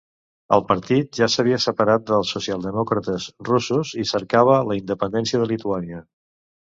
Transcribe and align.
El 0.55 0.63
partit 0.69 1.19
ja 1.19 1.27
s'havia 1.33 1.59
separat 1.65 2.07
dels 2.11 2.31
socialdemòcrates 2.37 3.27
russos 3.51 3.93
i 4.05 4.09
cercava 4.13 4.57
la 4.71 4.79
independència 4.83 5.43
de 5.45 5.51
Lituània. 5.53 6.03